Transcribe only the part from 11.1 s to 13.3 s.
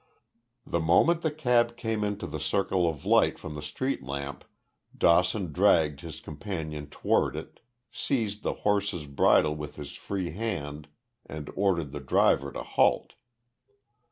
and ordered the driver to halt.